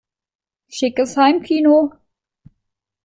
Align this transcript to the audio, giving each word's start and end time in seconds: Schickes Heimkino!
Schickes 0.67 1.15
Heimkino! 1.15 1.91